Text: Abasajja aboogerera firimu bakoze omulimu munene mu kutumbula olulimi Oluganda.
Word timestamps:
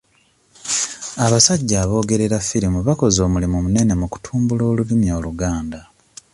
Abasajja 1.25 1.75
aboogerera 1.83 2.37
firimu 2.49 2.79
bakoze 2.87 3.17
omulimu 3.27 3.57
munene 3.65 3.93
mu 3.99 4.07
kutumbula 4.13 4.63
olulimi 4.71 5.07
Oluganda. 5.17 5.81